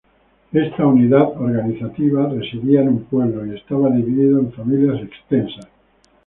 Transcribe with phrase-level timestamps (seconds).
[0.51, 5.67] Esta unidad organizativa residía en un pueblo y estaba dividido en familias extensas.